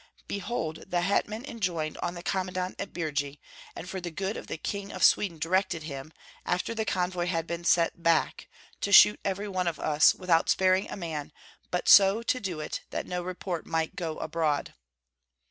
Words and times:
Behold 0.27 0.85
the 0.89 1.01
hetman 1.01 1.45
enjoined 1.45 1.95
on 1.99 2.15
the 2.15 2.23
commandant 2.23 2.75
at 2.81 2.91
Birji, 2.91 3.39
and 3.75 3.87
for 3.87 4.01
the 4.01 4.09
good 4.09 4.35
of 4.35 4.47
the 4.47 4.57
King 4.57 4.91
of 4.91 5.03
Sweden 5.03 5.37
directed 5.37 5.83
him, 5.83 6.11
after 6.43 6.73
the 6.73 6.85
convoy 6.85 7.27
had 7.27 7.45
been 7.45 7.63
sent 7.63 8.01
back, 8.01 8.49
to 8.79 8.91
shoot 8.91 9.19
every 9.23 9.47
one 9.47 9.67
of 9.67 9.79
us, 9.79 10.15
without 10.15 10.49
sparing 10.49 10.89
a 10.89 10.97
man, 10.97 11.31
but 11.69 11.87
so 11.87 12.23
to 12.23 12.39
do 12.39 12.59
it 12.59 12.81
that 12.89 13.05
no 13.05 13.21
report 13.21 13.67
might 13.67 13.95
go 13.95 14.17
abroad." 14.17 14.73